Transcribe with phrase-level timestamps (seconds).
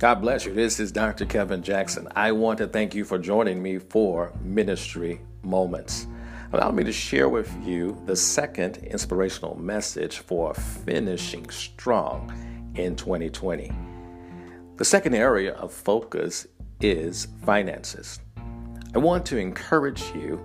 [0.00, 0.54] God bless you.
[0.54, 1.26] This is Dr.
[1.26, 2.08] Kevin Jackson.
[2.16, 6.06] I want to thank you for joining me for Ministry Moments.
[6.54, 12.32] Allow me to share with you the second inspirational message for finishing strong
[12.76, 13.70] in 2020.
[14.78, 16.46] The second area of focus
[16.80, 18.20] is finances.
[18.94, 20.42] I want to encourage you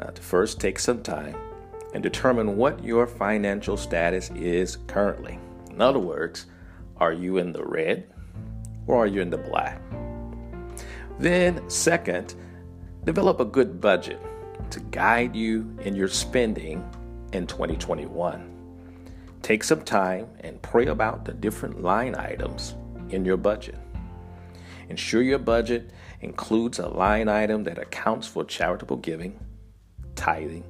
[0.00, 1.34] uh, to first take some time
[1.94, 5.38] and determine what your financial status is currently.
[5.70, 6.44] In other words,
[6.98, 8.06] are you in the red
[8.88, 9.80] or are you in the black?
[11.18, 12.34] Then, second,
[13.04, 14.20] develop a good budget
[14.70, 16.88] to guide you in your spending
[17.32, 18.54] in 2021.
[19.42, 22.74] Take some time and pray about the different line items
[23.10, 23.76] in your budget.
[24.88, 29.38] Ensure your budget includes a line item that accounts for charitable giving,
[30.16, 30.64] tithing,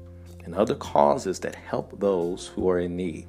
[0.44, 3.27] and other causes that help those who are in need.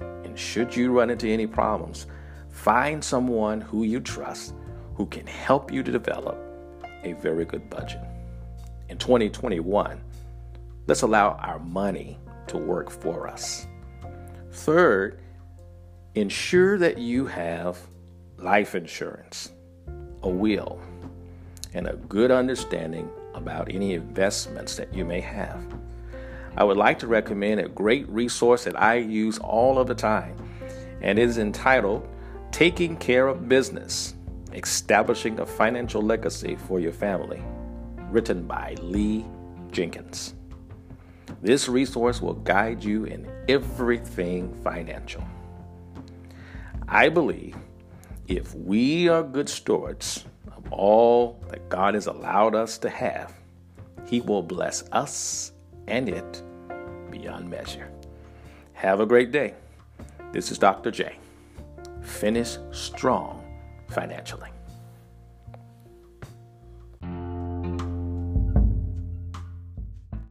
[0.00, 2.06] And should you run into any problems,
[2.52, 4.54] find someone who you trust
[4.94, 6.38] who can help you to develop
[7.02, 8.00] a very good budget.
[8.88, 10.00] In 2021,
[10.86, 13.66] let's allow our money to work for us.
[14.52, 15.20] Third,
[16.14, 17.78] ensure that you have
[18.36, 19.50] life insurance,
[20.22, 20.80] a will,
[21.72, 25.64] and a good understanding about any investments that you may have.
[26.54, 30.36] I would like to recommend a great resource that I use all of the time,
[31.00, 32.06] and it is entitled
[32.52, 34.14] Taking Care of Business
[34.52, 37.42] Establishing a Financial Legacy for Your Family,
[38.10, 39.24] written by Lee
[39.70, 40.34] Jenkins.
[41.40, 45.24] This resource will guide you in everything financial.
[46.86, 47.56] I believe
[48.28, 53.32] if we are good stewards of all that God has allowed us to have,
[54.06, 55.52] He will bless us
[55.88, 56.42] and it
[57.10, 57.90] beyond measure.
[58.74, 59.54] Have a great day.
[60.32, 60.90] This is Dr.
[60.90, 61.16] J.
[62.20, 63.42] Finish strong
[63.88, 64.50] financially.